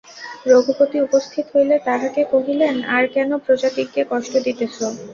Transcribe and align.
রঘুপতি 0.47 0.97
উপস্থিত 1.01 1.45
হইলে 1.53 1.75
তাঁহাকে 1.85 2.21
কহিলেন, 2.33 2.75
আর 2.95 3.03
কেন 3.15 3.29
প্রজাদিগকে 3.45 4.01
কষ্ট 4.11 4.33
দিতেছ? 4.45 4.75